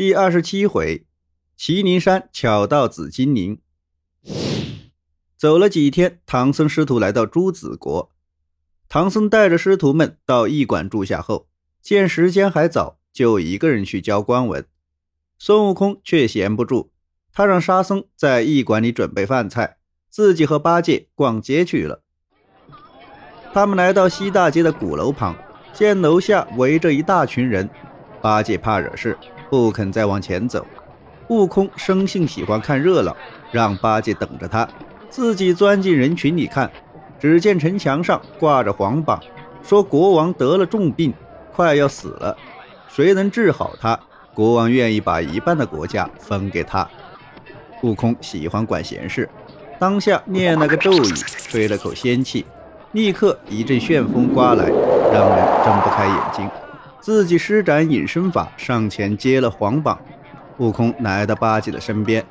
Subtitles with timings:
[0.00, 1.04] 第二十七回，
[1.58, 3.60] 祁宁山巧盗紫金铃。
[5.36, 8.10] 走了几天，唐僧师徒来到朱子国。
[8.88, 11.48] 唐僧带着师徒们到驿馆住下后，
[11.82, 14.64] 见时间还早，就一个人去交官文。
[15.38, 16.88] 孙悟空却闲不住，
[17.30, 19.76] 他让沙僧在驿馆里准备饭菜，
[20.08, 22.02] 自己和八戒逛街去了。
[23.52, 25.36] 他们来到西大街的鼓楼旁，
[25.74, 27.68] 见楼下围着一大群人，
[28.22, 29.18] 八戒怕惹事。
[29.50, 30.64] 不肯再往前走，
[31.28, 33.14] 悟空生性喜欢看热闹，
[33.50, 34.66] 让八戒等着他，
[35.10, 36.70] 自己钻进人群里看。
[37.18, 39.20] 只见城墙上挂着黄榜，
[39.62, 41.12] 说国王得了重病，
[41.52, 42.34] 快要死了，
[42.88, 43.98] 谁能治好他，
[44.32, 46.88] 国王愿意把一半的国家分给他。
[47.82, 49.28] 悟空喜欢管闲事，
[49.78, 51.12] 当下念了个咒语，
[51.48, 52.46] 吹了口仙气，
[52.92, 54.64] 立刻一阵旋风刮来，
[55.12, 56.48] 让人睁不开眼睛。
[57.00, 59.98] 自己施展隐身法，上前接了黄榜。
[60.58, 62.22] 悟空来到八戒的身边，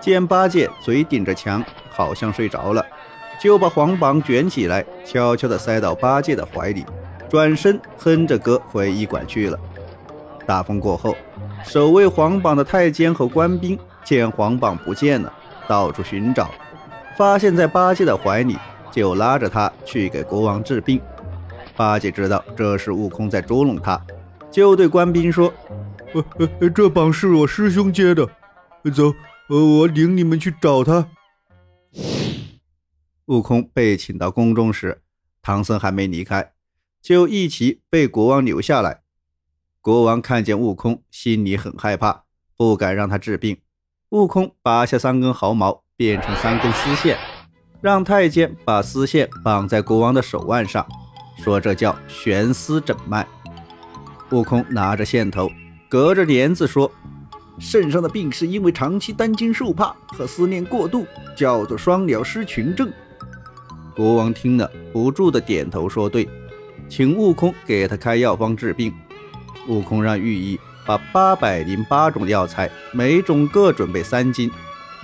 [0.00, 2.84] 见八戒嘴顶着墙，好像睡着了，
[3.40, 6.84] 就把黄榜卷起来，悄悄地塞到八戒的怀里，
[7.30, 9.58] 转身哼着歌回医馆去了。
[10.44, 11.16] 大风过后，
[11.64, 15.32] 守卫黄榜的太监和官兵见黄榜不见了，
[15.66, 16.50] 到处寻找，
[17.16, 18.58] 发现在八戒的怀里，
[18.90, 21.00] 就拉着他去给国王治病。
[21.74, 23.98] 八戒知道这是悟空在捉弄他。
[24.50, 25.52] 就对官兵说
[26.14, 26.24] ：“呃
[26.60, 28.26] 呃，这榜是我师兄接的，
[28.94, 29.14] 走，
[29.48, 31.08] 我领你们去找他。”
[33.26, 35.02] 悟空被请到宫中时，
[35.42, 36.52] 唐僧还没离开，
[37.02, 39.02] 就一起被国王留下来。
[39.82, 42.24] 国王看见悟空，心里很害怕，
[42.56, 43.58] 不敢让他治病。
[44.10, 47.18] 悟空拔下三根毫毛，变成三根丝线，
[47.82, 50.86] 让太监把丝线绑在国王的手腕上，
[51.36, 53.28] 说这叫悬丝诊脉。
[54.30, 55.50] 悟空拿着线头，
[55.88, 56.90] 隔着帘子说
[57.58, 62.92] ：“圣上的病是因为长期担惊受怕和思念过度，叫做双鸟失群症。”
[63.96, 66.28] 国王听了，不住的点头说：“对。”
[66.88, 68.94] 请悟空给他开药方治病。
[69.66, 74.50] 悟空让御医把八百零八种药材，每种各准备三斤，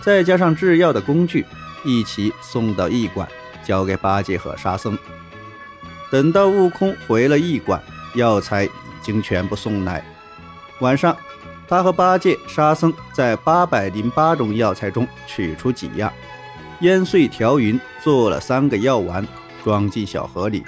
[0.02, 1.44] 再加上制药的工具，
[1.84, 3.28] 一起送到驿馆，
[3.62, 4.96] 交给八戒和沙僧。
[6.10, 7.82] 等到悟空回了驿馆，
[8.14, 8.66] 药材。
[9.04, 10.02] 经全部送来。
[10.80, 11.16] 晚上，
[11.68, 16.12] 他和八戒、沙僧在八百零八种药材中取出几样，
[16.80, 19.24] 烟碎调匀，做了三个药丸，
[19.62, 20.64] 装进小盒里。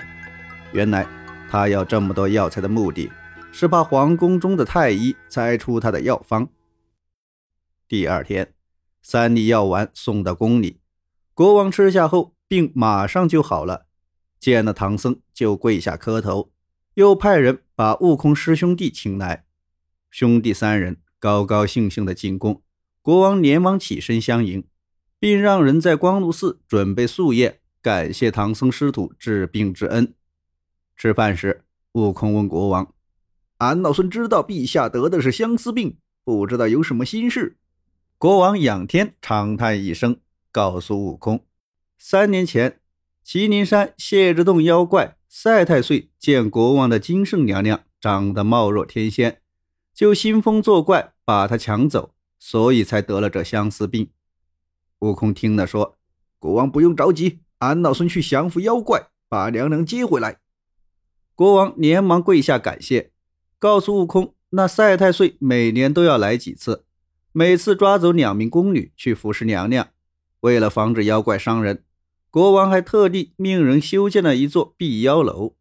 [0.73, 1.07] 原来，
[1.51, 3.11] 他要这么多药材的目的，
[3.51, 6.49] 是怕皇宫中的太医猜出他的药方。
[7.89, 8.53] 第二天，
[9.03, 10.81] 三粒药丸送到宫里，
[11.35, 13.87] 国王吃下后，病马上就好了。
[14.39, 16.51] 见了唐僧，就跪下磕头。
[16.97, 19.45] 又派人把悟空师兄弟请来，
[20.11, 22.63] 兄弟三人高高兴兴的进宫，
[23.03, 24.67] 国王连忙起身相迎，
[25.19, 30.15] 并让人在光禄寺准备素宴，感谢唐僧师徒治病之恩。
[30.97, 32.95] 吃饭时，悟空问国王
[33.59, 37.59] ：“俺老孙知道陛下得的是相思病，不知道有什么心事？”
[38.17, 40.19] 国王仰天长叹一声，
[40.51, 41.45] 告诉悟空
[42.01, 42.81] ：“三年前，
[43.23, 49.43] 麒麟山谢之洞妖怪。”赛太岁见国王的金圣娘娘长得貌若天仙，
[49.93, 54.11] 就兴风作怪，把她抢走，所以才得了这相思病。
[55.01, 55.99] 悟空听了说
[56.39, 60.39] ：“国王不用着急，俺老孙去降服妖怪，把娘娘接回来。”
[61.35, 63.11] 国王连忙跪下感谢，
[63.59, 66.87] 告诉悟空：“那赛太岁每年都要来几次，
[67.33, 69.89] 每次抓走两名宫女去服侍娘娘，
[70.41, 71.83] 为了防止妖怪伤人。”
[72.37, 75.55] 国王还特地命人修建了一座避妖楼。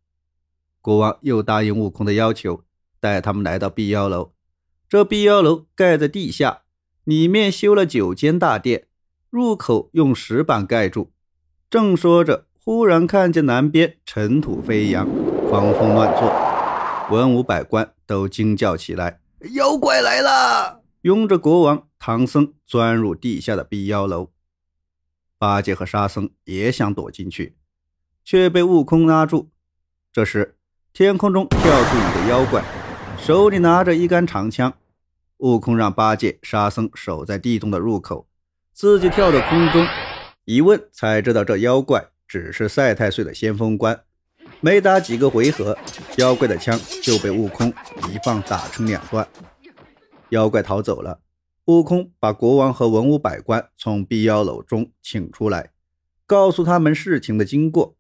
[0.81, 2.65] 国王又答应悟空的要求，
[2.99, 4.33] 带他们来到避妖楼。
[4.89, 6.63] 这避妖楼盖在地下，
[7.05, 8.87] 里面修了九间大殿，
[9.29, 11.13] 入口用石板盖住。
[11.69, 15.07] 正说着，忽然看见南边尘土飞扬，
[15.47, 16.29] 狂风乱作，
[17.09, 19.21] 文武百官都惊叫起来
[19.55, 24.31] ：“妖怪来了！”拥着国王、唐僧钻入地下的避妖楼。
[25.45, 27.55] 八戒和沙僧也想躲进去，
[28.23, 29.51] 却被悟空拉住。
[30.11, 30.55] 这时，
[30.91, 32.63] 天空中跳出一个妖怪，
[33.19, 34.73] 手里拿着一杆长枪。
[35.37, 38.27] 悟空让八戒、沙僧守在地洞的入口，
[38.73, 39.85] 自己跳到空中。
[40.45, 44.01] 一问才知道，这妖怪只是赛太岁的先锋官。
[44.61, 45.77] 没打几个回合，
[46.17, 47.71] 妖怪的枪就被悟空
[48.11, 49.27] 一棒打成两段，
[50.29, 51.19] 妖怪逃走了。
[51.65, 55.71] 悟空把国王和文武百官从碧妖楼中请出来，
[56.27, 57.97] 告诉他们事情的经过。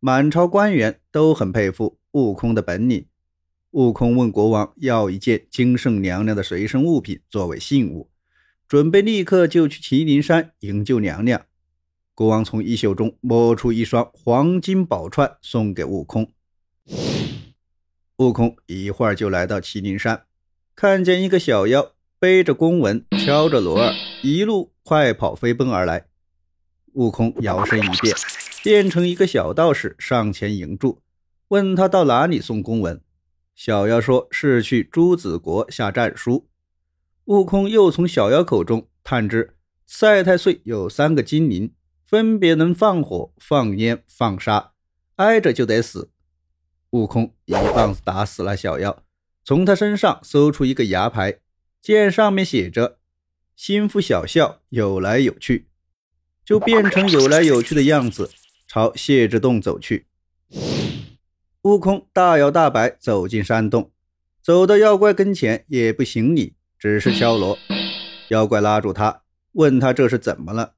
[0.00, 3.06] 满朝官员都很佩服悟空的本领。
[3.72, 8.08] 悟空问国王要一件金圣娘娘的随身物品作为信物，
[8.66, 11.44] 准备立刻就去麒麟山营救娘娘。
[12.14, 16.32] 国王从衣袖中摸出一双黄金宝串送给悟空。
[18.16, 20.24] 悟空一会儿就来到麒麟山，
[20.74, 26.06] 看见一个小妖背着公文，敲着锣儿，一路快跑飞奔而来。
[26.94, 28.14] 悟空摇身一变，
[28.62, 31.00] 变成一个小道士上前迎住，
[31.48, 33.00] 问他到哪里送公文。
[33.54, 36.48] 小妖说是去朱子国下战书。
[37.26, 39.56] 悟空又从小妖口中探知
[39.86, 41.72] 赛太岁有三个精灵，
[42.04, 44.72] 分别能放火、放烟、放沙，
[45.16, 46.10] 挨着就得死。
[46.90, 49.02] 悟空一棒子打死了小妖，
[49.44, 51.40] 从他身上搜出一个牙牌，
[51.84, 52.96] 见上面写着
[53.54, 55.68] “心腹小笑，有来有去”，
[56.42, 58.30] 就变成有来有去的样子，
[58.66, 60.06] 朝谢之洞走去。
[61.60, 63.92] 悟空大摇大摆走进山洞，
[64.40, 67.58] 走到妖怪跟前也不行礼，只是敲锣。
[68.28, 69.20] 妖怪拉住他，
[69.52, 70.76] 问他这是怎么了。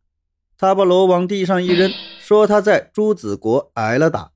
[0.59, 1.89] 他把锣往地上一扔，
[2.19, 4.33] 说他在朱子国挨了打。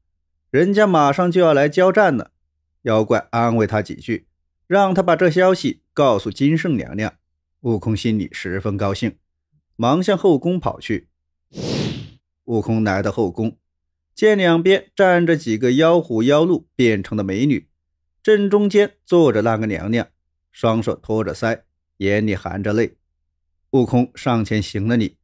[0.53, 2.31] 人家马上就要来交战了，
[2.83, 4.29] 妖怪安慰他几句，
[4.71, 7.15] 让他把这消息告诉金圣娘娘。
[7.63, 9.17] 悟空心里十分高兴，
[9.75, 11.09] 忙向后宫跑去。
[12.45, 13.59] 悟空来到后宫，
[14.15, 17.69] 见两边站着几个妖狐妖鹿变成的美女，
[18.23, 20.07] 正中间坐着那个娘娘，
[20.53, 21.63] 双手托着腮，
[21.97, 22.97] 眼里含着泪。
[23.71, 25.17] 悟空上前行了礼，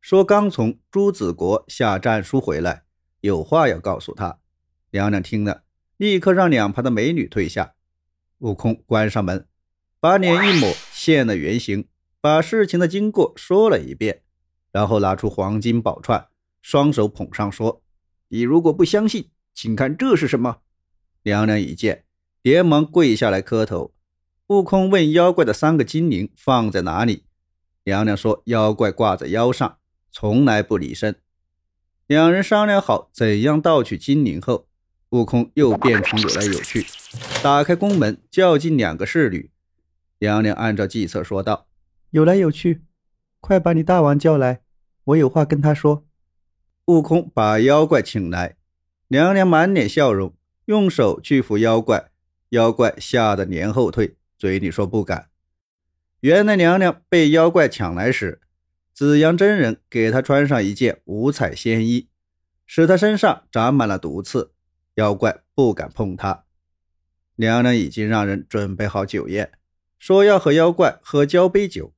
[0.00, 2.84] 说刚从朱子国下战书回来，
[3.20, 4.38] 有话要告诉他。
[4.92, 5.64] 娘娘听了，
[5.98, 7.74] 立刻让两旁的美女退下。
[8.38, 9.46] 悟空关上门，
[9.98, 11.88] 把脸一抹，现了原形，
[12.20, 14.22] 把事情的经过说了一遍，
[14.70, 16.28] 然后拿出黄金宝串，
[16.62, 17.82] 双手捧上，说
[18.28, 20.58] ：“你如果不相信，请看这是什么。”
[21.24, 22.04] 娘娘一见，
[22.42, 23.92] 连忙跪下来磕头。
[24.46, 27.24] 悟空问妖怪的三个金铃放在哪里，
[27.84, 29.78] 娘娘说：“妖怪挂在腰上，
[30.12, 31.20] 从来不离身。”
[32.06, 34.67] 两人商量好怎样盗取金铃后。
[35.10, 36.84] 悟空又变成有来有去，
[37.42, 39.50] 打开宫门，叫进两个侍女。
[40.18, 41.66] 娘娘按照计策说道
[42.10, 42.82] ：“有来有去，
[43.40, 44.60] 快把你大王叫来，
[45.04, 46.06] 我有话跟他说。”
[46.86, 48.56] 悟空把妖怪请来，
[49.08, 50.34] 娘娘满脸笑容，
[50.66, 52.10] 用手去扶妖怪，
[52.50, 55.28] 妖怪吓得连后退，嘴里说不敢。
[56.20, 58.42] 原来娘娘被妖怪抢来时，
[58.92, 62.08] 紫阳真人给她穿上一件五彩仙衣，
[62.66, 64.52] 使她身上长满了毒刺。
[64.98, 66.44] 妖怪不敢碰他。
[67.36, 69.52] 娘娘已经让人准备好酒宴，
[69.96, 71.92] 说要和妖怪喝交杯酒，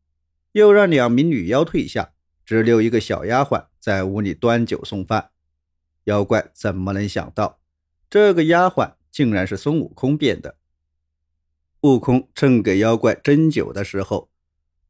[0.52, 2.12] 又让两名女妖退下，
[2.44, 5.30] 只留一个小丫鬟在屋里端酒送饭。
[6.04, 7.58] 妖怪怎么能想到，
[8.10, 10.56] 这个丫鬟竟然是孙悟空变的？
[11.80, 14.28] 悟空正给妖怪斟酒的时候，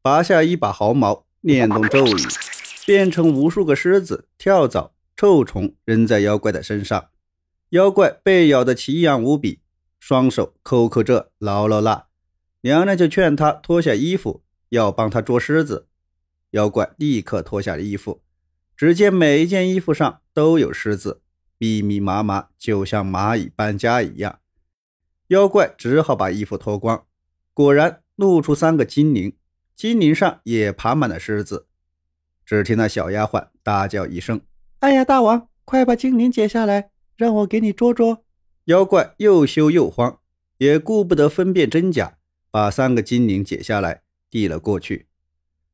[0.03, 2.23] 拔下一把毫毛，念动咒语，
[2.85, 7.10] 变成无数个狮子、跳蚤、臭虫，扔在妖怪的身上。
[7.71, 9.61] 妖怪被咬得奇痒无比，
[10.01, 12.07] 双手抠抠这挠挠那，
[12.63, 15.87] 娘娘就劝他脱下衣服，要帮他捉狮子。
[16.51, 18.23] 妖怪立刻脱下了衣服，
[18.77, 21.23] 只见每一件衣服上都有狮子，
[21.59, 24.41] 密密麻麻，就像蚂蚁搬家一样。
[25.29, 27.07] 妖怪只好把衣服脱光，
[27.55, 29.37] 果然露出三个精灵，
[29.77, 31.69] 精灵上也爬满了狮子。
[32.45, 34.41] 只听那小丫鬟大叫一声
[34.81, 38.25] ：“哎呀，大王，快把精灵解下来！”让我给你捉捉！
[38.65, 40.21] 妖怪又羞又慌，
[40.57, 42.17] 也顾不得分辨真假，
[42.51, 44.01] 把三个金铃解下来
[44.31, 45.07] 递了过去。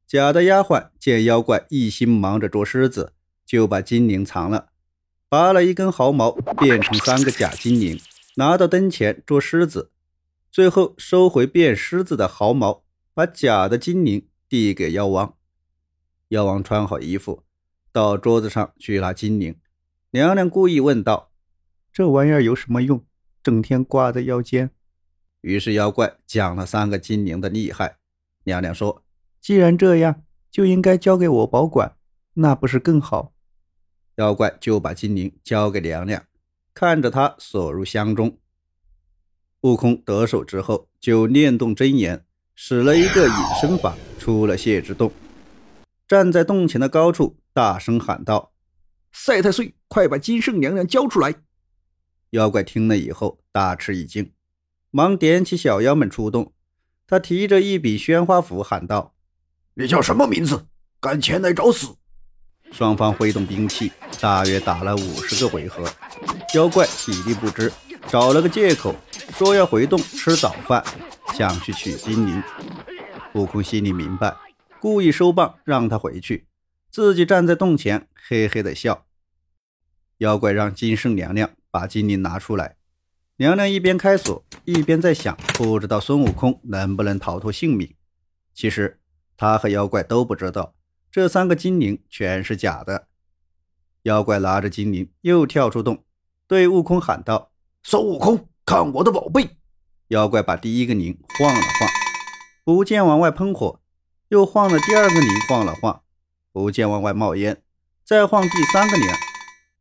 [0.08, 3.12] 假的丫鬟见妖怪一心忙着捉狮子，
[3.44, 4.70] 就把金铃藏了，
[5.28, 8.00] 拔了一根毫毛，变成三个假金铃，
[8.34, 9.92] 拿到灯前捉狮子。
[10.50, 12.82] 最后收回变狮子的毫毛，
[13.14, 15.36] 把假的金铃递给妖王。
[16.30, 17.44] 妖王穿好衣服，
[17.92, 19.54] 到桌子上去拿金铃。
[20.10, 21.25] 娘娘故意问道。
[21.96, 23.02] 这玩意儿有什么用？
[23.42, 24.70] 整天挂在腰间。
[25.40, 27.96] 于是妖怪讲了三个精灵的厉害。
[28.44, 29.02] 娘娘说
[29.40, 31.96] ：“既然这样，就应该交给我保管，
[32.34, 33.32] 那不是更好？”
[34.16, 36.22] 妖怪就把精灵交给娘娘，
[36.74, 38.36] 看着她锁入箱中。
[39.62, 45.10] 悟空得手之后，就念动真言，使了一个隐身法，出了谢之洞，
[46.06, 48.52] 站在洞前的高处，大声喊道
[49.14, 51.34] ：“赛太岁，快把金圣娘娘交出来！”
[52.36, 54.30] 妖怪听了以后大吃一惊，
[54.90, 56.52] 忙点起小妖们出动。
[57.06, 59.14] 他提着一笔宣花斧喊道
[59.72, 60.66] ：“你叫什么名字？
[61.00, 61.96] 敢前来找死！”
[62.72, 63.90] 双方挥动兵器，
[64.20, 65.90] 大约打了五十个回合。
[66.54, 67.72] 妖怪体力不支，
[68.06, 68.94] 找了个借口
[69.32, 70.84] 说要回洞吃早饭，
[71.32, 72.42] 想去取金铃。
[73.32, 74.36] 悟空心里明白，
[74.78, 76.46] 故意收棒让他回去，
[76.90, 79.06] 自己站在洞前嘿嘿的笑。
[80.18, 82.76] 妖怪让金圣娘娘把金铃拿出来，
[83.36, 87.94] 娘娘一边开锁，一边在想，不知道孙悟空能不能逃脱性命。
[88.54, 88.98] 其实
[89.36, 90.74] 他和妖怪都不知道，
[91.12, 93.08] 这三个金铃全是假的。
[94.04, 96.02] 妖怪拿着金铃又跳出洞，
[96.46, 97.50] 对悟空喊道
[97.84, 99.58] ：“孙悟空，看我的宝贝！”
[100.08, 101.90] 妖怪把第一个铃晃了晃，
[102.64, 103.80] 不见往外喷火；
[104.28, 106.00] 又晃了第二个铃，晃了晃，
[106.52, 107.56] 不见往外冒烟；
[108.02, 109.06] 再晃第三个铃，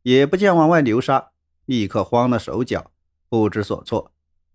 [0.02, 1.30] 也不见往外流沙，
[1.66, 2.90] 立刻慌了手脚，
[3.28, 4.12] 不知所措。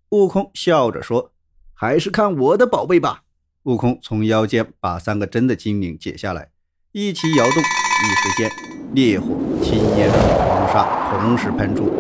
[0.10, 1.32] 悟空笑着说
[1.74, 3.24] ：“还是看我的宝贝吧。”
[3.64, 6.50] 悟空从腰间把三个真的金铃解下来，
[6.94, 8.52] 一起摇动，一时间
[8.94, 9.28] 烈火、
[9.62, 11.92] 青烟、黄沙同时喷出，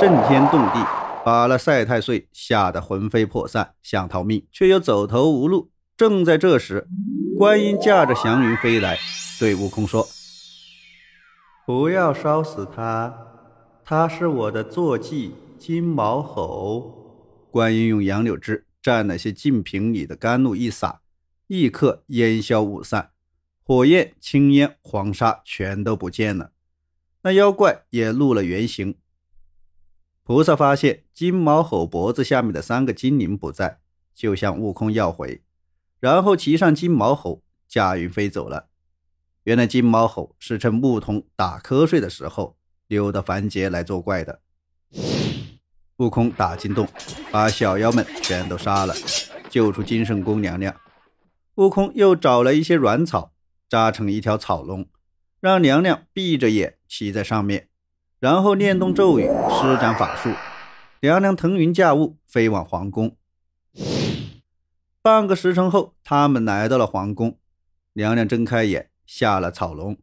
[0.00, 0.86] 震天动地，
[1.24, 5.72] 把那赛太岁吓得魂飞魄散，想逃命却又走投无路。
[5.96, 6.86] 正在这时，
[7.36, 8.96] 观音驾着祥云飞来，
[9.40, 10.06] 对悟空说
[11.66, 13.12] ：“不要烧死他，
[13.84, 16.98] 他是我的坐骑金毛猴。”
[17.50, 18.66] 观音用杨柳枝。
[18.82, 21.02] 蘸了些净瓶里的甘露一撒，
[21.46, 23.12] 立刻烟消雾散，
[23.62, 26.50] 火焰、青烟、黄沙全都不见了。
[27.22, 28.96] 那妖怪也露了原形。
[30.24, 33.78] 菩萨发现金毛猴脖子下面的三个金铃不在，
[34.12, 35.42] 就向悟空要回，
[36.00, 38.68] 然后骑上金毛猴，驾云飞走了。
[39.44, 42.56] 原来金毛猴是趁牧童打瞌睡的时候
[42.92, 44.42] 溜到凡间来作怪的。
[45.96, 46.86] 悟空打进洞，
[47.30, 48.94] 把小妖们全都杀了，
[49.48, 50.76] 救出金圣宫娘娘。
[51.54, 53.32] 悟空又找了一些软草，
[53.66, 54.86] 扎成一条草龙，
[55.40, 57.68] 让娘娘闭着眼骑在上面，
[58.20, 60.28] 然后念动咒语，施展法术，
[61.00, 63.16] 娘娘腾云驾雾飞往皇宫。
[65.00, 67.38] 半个时辰后，他们来到了皇宫。
[67.94, 69.96] 娘娘睁开眼，下了草龙，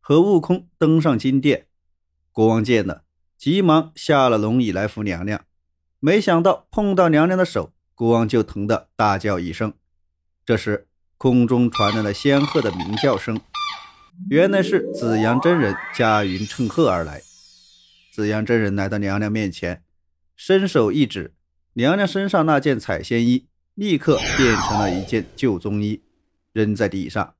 [0.00, 1.66] 和悟空登上金殿。
[2.32, 3.04] 国王见了。
[3.36, 5.42] 急忙下了龙椅来扶娘娘，
[5.98, 9.72] 没想到碰到娘娘的手，国王就疼得大叫一声。
[10.44, 13.40] 这时空中传来了仙鹤的鸣叫声，
[14.28, 17.22] 原来是紫阳真人驾云乘鹤而来。
[18.12, 19.82] 紫阳真人来到娘娘面前，
[20.36, 21.32] 伸手一指，
[21.72, 26.02] 娘娘身上那件彩仙衣立刻变成了一件旧宗衣，
[26.52, 27.34] 扔在地上。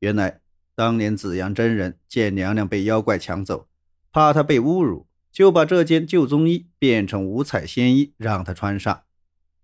[0.00, 0.40] 原来
[0.74, 3.68] 当年紫阳真人见娘娘被妖怪抢走，
[4.12, 5.08] 怕他被侮辱。
[5.32, 9.04] 就把这件旧宗衣变成五彩仙衣，让他穿上。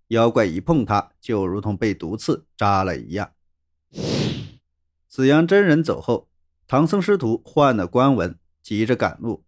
[0.07, 3.33] 妖怪一碰他，就如同被毒刺扎了一样。
[5.07, 6.27] 紫阳真人走后，
[6.67, 9.45] 唐僧师徒换了官文，急着赶路。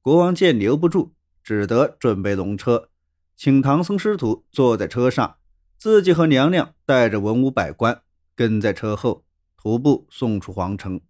[0.00, 2.90] 国王见留不住，只得准备龙车，
[3.34, 5.38] 请唐僧师徒坐在车上，
[5.76, 8.02] 自己和娘娘带着文武百官
[8.36, 9.24] 跟在车后，
[9.56, 11.00] 徒步送出皇城。